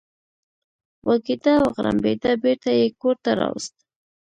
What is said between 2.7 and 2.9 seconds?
یې